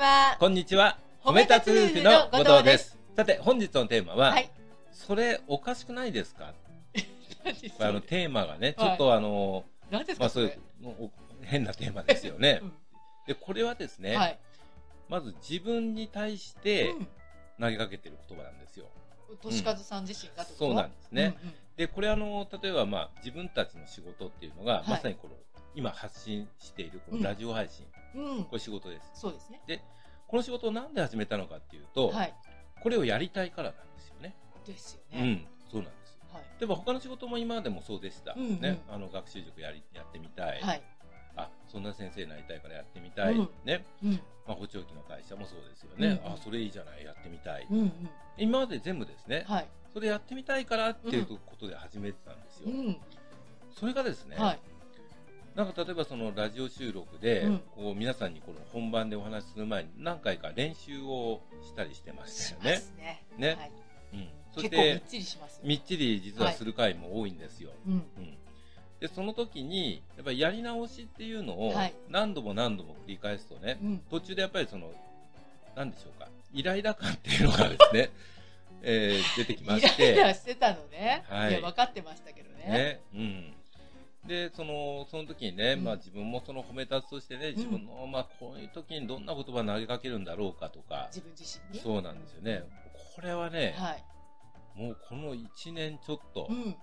[0.00, 0.36] は。
[0.40, 0.96] こんにちは。
[1.22, 2.96] 褒め立つ夫婦の後藤です。
[3.14, 4.50] さて、本日のテーマは、はい。
[4.92, 6.54] それおかしくないですか？
[7.80, 10.48] あのテーマがね、ちはいょっとあの、何ですまあそうい。
[10.48, 11.10] う
[11.42, 12.64] 変なテーマですよねう。
[12.66, 12.72] ん
[13.26, 14.38] で、これはですね、はい。
[15.10, 17.08] まず自分に対してうん
[17.60, 18.86] 投げかけてる言葉なんですよ。
[19.42, 21.36] としかずさん自身がそうなんですね。
[21.42, 25.34] うんうんで、これあの、例えばまあ自分たちの仕事っていうのが、はいまさにこの、
[25.74, 29.20] 今発信しているこうんのラジオ配信、うんこれ仕事です。
[29.20, 29.84] そうですね。
[30.26, 32.34] この仕事をなんで始めたのかっていうと、はい。
[32.82, 34.34] これをやりたいからなんですよね。
[34.66, 35.20] ですよね。
[35.20, 36.18] うん、そうなんです。
[36.32, 36.44] はい。
[36.60, 38.34] でも他の仕事も今までもそうでした。
[38.36, 40.82] うんうんね、あの学習塾やりやってみたい,、はい。
[41.36, 43.34] あ、そんな先生になりたいからやってみたい。
[43.34, 44.12] うんね、うん。
[44.46, 46.20] まあ補聴器の会社もそうですよね。
[46.22, 47.66] うんうんあ、それいいじゃない、やってみたい。
[47.70, 47.92] うんうん。
[48.38, 49.68] 今まで全部ですね、はい。
[49.92, 52.70] それやってみたいからっていうことで始めてたんですよ。
[52.70, 52.96] うん。
[53.72, 54.60] それがですね、はい。
[55.54, 62.80] なんか例えばそのラジオ収録で、うんこう皆さんにこの本番でお話しする前に何回か練習をしたりしてまししたまよね。
[62.80, 63.24] すね。
[63.36, 63.72] ねはい。
[64.12, 65.60] うん、そし結構みってちりしますよ。
[65.64, 67.70] みっちり実はする回も多いんですよ。
[67.86, 67.92] うん。
[67.94, 68.02] うん、
[69.00, 73.98] でその時にやっぱりやり直しっていうのをはい何度も何度も繰り返すとね、うん。
[74.10, 74.92] 途中でやっぱりその
[75.74, 78.10] 何でしょうかイライラ感っていうのがですね、
[78.82, 81.24] えー出てきましイライてラしてたのね。
[81.28, 82.64] はいいや、分かってましたけどね。
[82.66, 83.54] ねうん、
[84.26, 91.82] でそのその時にね、うんまあ、自分もその褒め立つとしてね自分の、まあ、こういう時にどんな言葉投げかけるんだろうかとか自分自身に？
[91.82, 92.62] そうなんですよね
[93.16, 94.04] これはね、はい。
[94.74, 96.76] もうこの1年ちょっと、うん。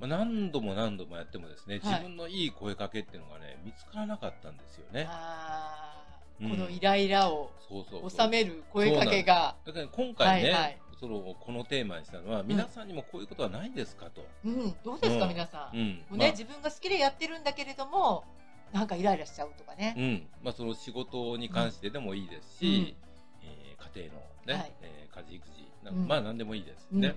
[0.00, 5.06] まあ、何度も何度もやってもですね、はい自分のいい声かけっていうのがね、見つからなかったんですよね。
[5.08, 8.26] ああ、うんこのイライラをそうそうそう。
[8.26, 9.56] 収める声かけが。
[9.64, 14.24] だから今回ね、はいはいそのこのテーマにしたのは、皆さんにもこういうことはないですかと。
[14.44, 14.74] うん。
[14.84, 15.76] どうですか、うん皆さん。
[16.12, 16.18] うん。
[16.18, 18.22] ね、自分が好きでやってるんだけれども、
[18.72, 19.96] なんかイライラしちゃうとかね。
[19.98, 20.26] うん。
[20.44, 22.94] まあその仕事に関してでもいいですし、
[23.42, 27.16] えー家庭のね、はいえー家事育児、まあ何でもいいですうんね。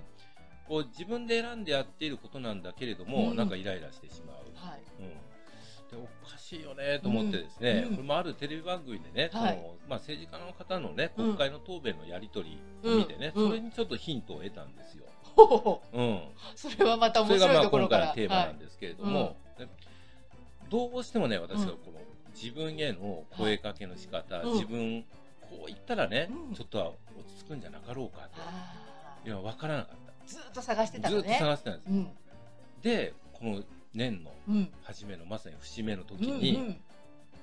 [0.66, 4.36] こう自分で選んでやっていることなんだけれども、うんなんかイライラしてしまう。
[4.56, 4.80] はい。
[4.98, 5.12] うん、
[5.90, 9.56] でおかしいよねと思ってですね、これもあるテレビ番組でね、はい。
[9.56, 11.26] そのまあ、政治家の方のね、うん。
[11.36, 13.48] 国会の答弁のやり取りを見てね、うん。
[13.48, 15.04] それにちょっとヒントを得たんですよ。
[15.92, 16.20] うん、
[16.56, 18.06] それはまたそれが面白まあ今回いところから。
[18.06, 19.68] のテーマなんですけれども、ね
[20.68, 22.00] どうしてもね、私はこの
[22.34, 24.52] 自分への声かけの仕方、うん。
[24.54, 25.04] 自分、
[25.40, 26.54] こう言ったらね、うん。
[26.54, 26.96] ちょっとは落
[27.36, 28.74] ち着くんじゃなかろうかと、あ
[29.24, 31.08] いや、わからなかっーずっと探してた。
[31.08, 31.28] ずっと。
[31.28, 31.90] 探してたんです。
[31.90, 32.10] うん。
[32.82, 33.62] で、この
[33.94, 34.72] 年のうん。
[34.82, 36.40] 初めのまさに節目の時うん。
[36.40, 36.80] に、うん。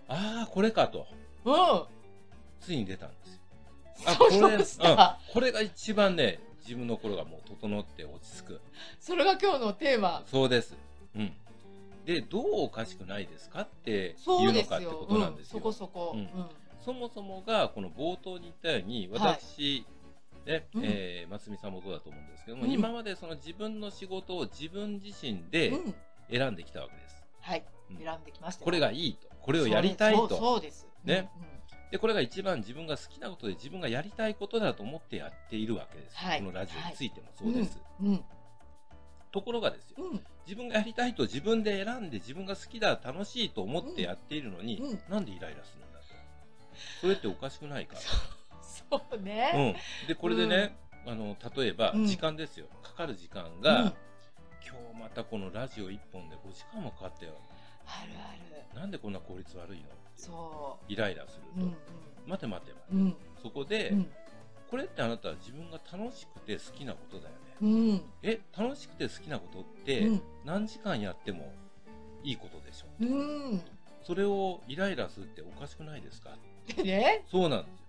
[0.07, 1.07] ああ、これかと。
[1.45, 1.83] うん。
[2.59, 3.39] ついに出たんですよ。
[4.05, 4.65] あ、そうこれ、うん。
[5.33, 8.61] これが一番ね、自分の心がもう整って落ち着く。
[8.99, 10.23] それが今日のテーマ。
[10.27, 10.75] そうです。
[11.15, 11.33] うん。
[12.05, 15.05] で、どうおかしくないですかっていうのかってこよ。
[15.09, 15.57] となんですよ。
[15.63, 16.15] うんそこそこ。
[16.83, 19.85] そもそもが、この冒頭に言ったように、はい私、
[20.45, 25.95] ね、うんえー、松見さんもそうだと思うんですけども、うん今までその自分の仕事を自分自身でうん。
[26.29, 27.23] 選んできたわけです。
[27.41, 27.63] はい。
[27.91, 28.65] うん選んできましたよ。
[28.65, 29.27] これがいいと。
[29.41, 30.29] これをやりたいと。
[30.29, 30.87] そうです。
[31.03, 31.29] ね。
[31.91, 36.17] で、これが一番自分が好きなことで自分がやりたいことだと思ってやっているわけです。
[36.17, 37.79] はいこのラジオについてもうんそうです。
[38.01, 38.07] うん。
[38.07, 38.23] うん。
[39.31, 40.23] ところがですよ、うん。
[40.45, 46.05] 自分がやりたいと自分で選んで自分が好きだ、楽しいと思ってやっているのに、うんなんでイライラするんだと。
[47.01, 47.95] それっておかしくないか。
[48.61, 49.75] そうね。
[50.05, 50.07] うん。
[50.07, 52.67] で、これでね、あの、例えばうん時間ですよ。
[52.81, 53.93] かかる時間が、
[55.03, 57.33] またこのラジオ1本で5時間もかかったよ。
[57.85, 58.79] あるある。
[58.79, 59.83] なんでこんな効率悪いの？
[59.83, 61.59] ってそイライラすう。
[61.59, 61.67] ると。
[61.67, 61.75] うん。
[62.25, 62.93] 待て待て待て。
[62.93, 63.15] うん。
[63.43, 64.11] そこで、うん。
[64.71, 67.35] これってあなたは自分が楽しくて好きなことだよね。
[67.61, 67.65] う
[67.95, 68.01] ん。
[68.23, 70.21] え、楽しくて好きなことって、うん。
[70.45, 71.51] 何時間やっても
[72.23, 72.87] いいことでしょ？
[73.01, 73.05] う
[73.55, 73.61] ん。
[74.03, 76.37] それをイライラするっておかしくないですか？
[76.77, 77.25] でね。
[77.29, 77.82] そうなんですよ。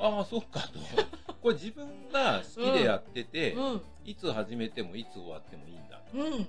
[0.00, 0.78] ああ、そっかと。
[1.42, 3.82] これ自分が好きでやってて、うん。
[4.04, 6.00] いつ始めてもいつ終わってもいいんだ。
[6.12, 6.48] うん。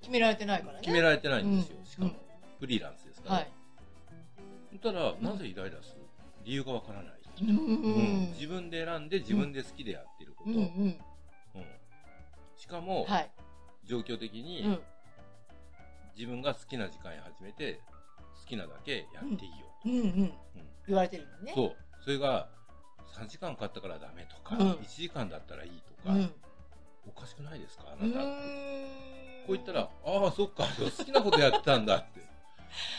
[0.00, 0.80] 決められてないからね。
[0.80, 1.78] 決められてないんですよ。
[1.78, 2.16] うんしかもうん、
[2.60, 3.34] フリーランスですから。
[3.36, 3.50] はい。
[4.78, 6.02] たら、なぜイライラする？
[6.44, 7.20] 理由がわからない。
[7.42, 8.32] ううんん。
[8.32, 10.50] 自分で選んで自分で好きでやってること。
[10.50, 10.98] うん
[12.56, 13.30] しかも、はい。
[13.84, 14.82] 状況的に、うん。
[16.14, 17.80] 自分が好きな時間に始めて、
[18.38, 19.66] 好きなだけやっていいよ。
[19.86, 20.02] うんうん。
[20.04, 20.32] うん
[20.86, 21.52] 言われてるのね。
[21.54, 21.76] そう。
[22.02, 22.48] それが、
[23.12, 25.70] 3時間かかったからダメとか、うん1時間だったらいい
[26.02, 26.30] とか、うん。
[27.08, 27.84] おかしくないですか？
[27.88, 29.44] あうなたって。
[29.46, 32.20] こう言ったら、ああ、そっか、好きなことやってたんだって。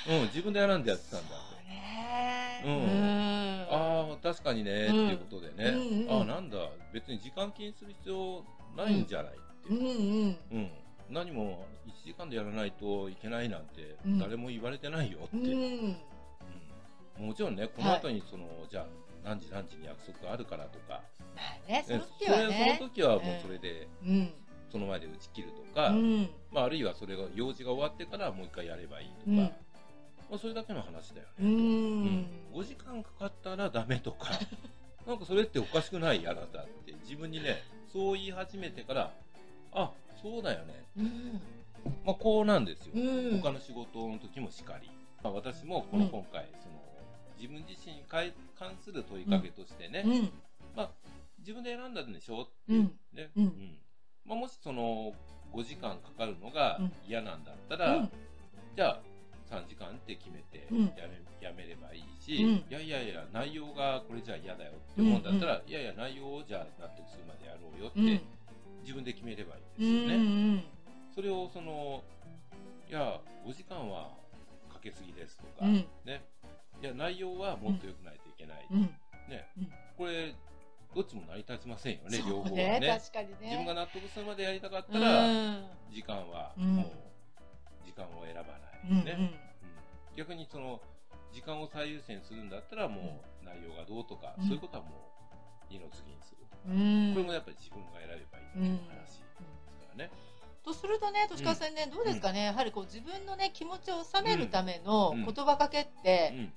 [0.10, 1.70] うん、自分で選んでやってたんだって。
[1.70, 2.64] ね。
[2.66, 3.68] うんうん。
[3.70, 6.58] ああ、確かにね、っていうことでね、ああ、なんだ、
[6.92, 8.44] 別に時間気にする必要
[8.76, 10.38] ないんじゃないってうんうん。
[10.52, 10.72] うん、
[11.10, 17.28] 何も1時間でやらないといけないなんてうん誰も言われてないよって、ううんん。
[17.28, 18.86] もちろんねこの後にその、じゃあ
[19.24, 21.02] 何時何時に約束があるからとか、
[21.36, 22.76] まあね、その時はね。
[22.78, 24.34] その時はもうそれで、うん。
[24.72, 26.30] その前で打ち切るとか、うん。
[26.52, 29.38] まあ、あるいはそれが用事が終わってからもう一回やればいいとか、うん。
[29.38, 29.52] ま
[30.34, 32.26] あ、それだけの話だようね、ん。
[32.54, 34.30] 5時間かかったらダメとか。
[35.06, 36.26] なんかそれっておかしくない？
[36.28, 36.94] あなたって。
[37.02, 39.12] 自分にねそう言い始めてから
[39.74, 39.92] あ
[40.22, 41.42] そうだよね、うん。
[42.06, 43.42] まあ、こうなんですよ、うん。
[43.42, 44.90] 他の仕事の時もしかり、
[45.24, 46.10] まあ、私もこのうん。
[46.12, 46.71] 今回、その
[47.42, 48.32] 自分自身に関
[48.78, 50.30] する問いかけとしてね、うん。
[50.76, 50.92] まあ、
[51.40, 52.44] 自分で選んだんでしょ？
[52.44, 52.74] ってう。
[52.76, 53.78] いうんね、うん
[54.26, 55.14] まあ、もしその
[55.52, 58.10] 5時間かかるのがうん嫌なんだったら、うん
[58.74, 59.02] じゃあ
[59.50, 61.10] 3時間って決めてうんや
[61.42, 68.22] め,、やめればいいし、うんいやいやいや内容がこれじゃ嫌だよって思うんだったら、いやいや内容をじゃあ納得するまでやろうよって、うん。
[68.84, 70.24] 自分で決めればいういんですよね。
[70.56, 70.64] ん。
[71.14, 72.02] それをその
[72.90, 74.12] いや5時間は
[74.72, 75.86] かけすぎですとか、うん。
[76.94, 78.82] 内容はもっと良くないといけない、うん。
[79.30, 79.48] ね。
[79.58, 79.72] うん。
[79.98, 80.34] これ
[80.94, 82.80] どっちも成り立ちませんよねそう両方はね。
[82.80, 83.36] ね確かにね。
[83.42, 85.66] 自分が納得するまでやりたかったうら、ん。
[85.92, 86.76] 時間はうん。
[86.76, 86.86] もう
[87.86, 89.06] 時間を選ばない、うん。
[89.06, 90.18] ね、うん。
[90.18, 90.82] 逆にその
[91.32, 94.90] 時間を最優先するんだったらもう内容がどうとか、うんそういうことはも
[95.70, 97.14] う二の次にする、うん。
[97.14, 99.32] これもやっぱり自分が選べばいいっていう話で
[99.72, 100.12] すからね、
[100.64, 105.24] とするとね、としかさんね、どうですかね、やはりこう自分のね、気持ちを収めるためのうん。
[105.26, 106.54] 言葉かけって、うん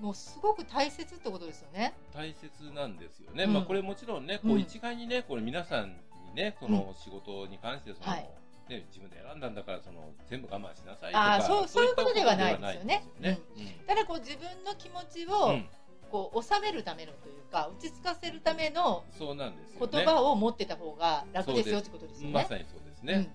[0.00, 1.94] もうすごく大切ってことですよね。
[2.14, 3.52] 大切なんですよね、うん。
[3.52, 5.96] まあこれもちろんねこううん一概にねこれ皆さん
[6.30, 8.28] にねその仕事に関してその、はい。
[8.68, 13.04] ね、自分で選んだんだからその全部我慢しなさいとかあーそうそういうことではないですよね。
[13.22, 13.38] そうん。
[13.86, 15.66] ただこう自分の気持ちうんをうん。
[16.10, 19.88] こう収めるためのというか、落ち着かせるためのそうなんですよね。
[19.92, 22.32] 言葉を持ってた方が楽ですよってことですよね。
[22.32, 23.28] まさにそうですね。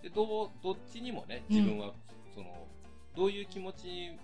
[0.00, 0.08] うん。
[0.08, 1.92] でどうどっちにもね、自分は、
[2.34, 2.66] その
[3.14, 4.18] どういう気持ちに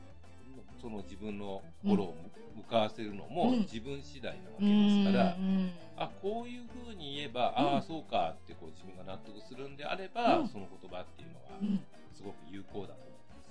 [0.80, 2.14] その自分の心を
[2.56, 3.58] 向かわせるのもうん。
[3.60, 5.72] 自分次第なわけうんですから、うん。
[5.96, 7.74] あこういうふうに言えば、うん。
[7.74, 10.48] ああそうかってこう自分が納得するんであれば、うん。
[10.48, 11.80] その言葉っていうのはうん。
[12.12, 12.94] すごく有効だと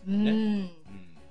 [0.07, 0.31] う思うんですよね。
[0.31, 0.35] ん。
[0.35, 0.69] うん。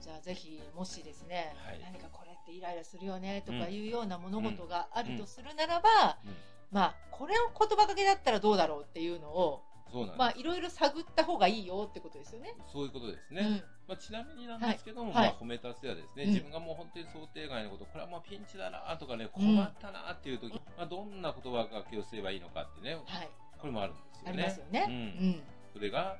[0.00, 1.80] じゃあぜひもしですね、はい。
[1.80, 6.32] 何かこれってイライラするよねとかうんいうような物事があるとするならば、うん。
[6.70, 12.54] まあこれを言葉かけだったらどうだろうっていうのをそうなんまあいろいろ探った方がいいよってことですよね。
[12.72, 13.40] そういうことですね。
[13.42, 24.28] うんまあ、ちなみになんですけども、はいまあ、褒めたつやですね、うん自分がもう本当に想定外のこと、これはもうピンチだなとかね、困うんったなっていう時、まあ、どんな言葉がけをすればいいのかってね、はい、これもあるんですよね。
[24.28, 24.86] ありますよね。
[24.88, 24.92] う
[25.24, 25.42] ん
[25.72, 26.16] それが、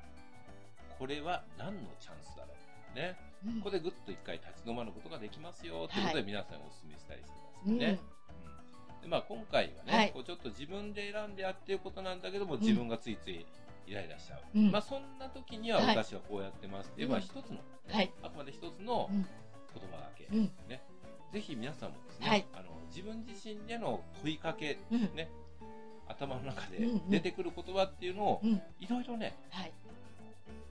[0.97, 2.95] これは何のチャンスだろう。
[2.95, 3.17] ね。
[3.45, 7.99] うんうんここでぐっと一回立ち止まることができますよっていうことで皆さんにお勧めしたりしてますうんよね。
[9.07, 10.11] まあ、今回はね、はい。
[10.11, 13.45] こうちょっと自分で選んでやってることなんだけども、自分がついつい
[13.87, 14.41] イライラしちゃう。
[14.53, 14.71] うん。
[14.71, 15.95] まあ、そんな時にははい。
[15.95, 16.89] 私はこうやってます。
[16.89, 17.11] っていう、うん。
[17.13, 17.59] まあ一つの、
[17.89, 18.11] はい。
[18.21, 19.25] あくまで一つのうん。
[19.73, 20.51] 言葉だけ、うん。
[20.67, 20.81] ね。
[21.31, 22.45] ぜひ皆さんもですね、はい。
[22.53, 25.01] あの自分自身での問いかけ、うん。
[25.15, 25.29] ね、
[26.07, 27.09] 頭の中でうんうん。
[27.09, 28.61] 出てくる言葉っていうのを、うん。
[28.79, 29.73] いろいろね、はい。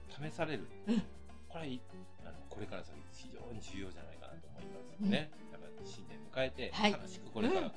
[0.09, 0.67] 試される。
[0.87, 0.99] うん。
[1.49, 1.79] これはい
[2.23, 5.31] あのこれから先非常に重要じゃないかなと思いますね。
[5.51, 6.91] やっぱり新年迎えて、はい。
[6.91, 7.71] 楽しくこれから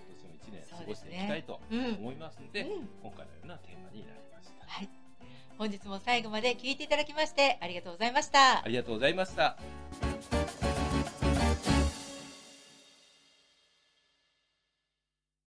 [0.51, 4.67] 今年過ごしていきたいとうん思いますので、うん今回のようなテーマになりました。
[4.67, 4.89] はい
[5.59, 8.69] 本日も最後まで聞いていただきましてありがとうございましたあ。
[8.69, 9.57] りがとうございました。